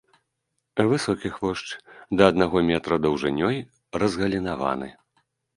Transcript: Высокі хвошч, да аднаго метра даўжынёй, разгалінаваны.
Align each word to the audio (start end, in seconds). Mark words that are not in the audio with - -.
Высокі 0.93 1.31
хвошч, 1.35 1.67
да 2.21 2.31
аднаго 2.33 2.57
метра 2.71 2.95
даўжынёй, 3.05 3.55
разгалінаваны. 4.05 4.89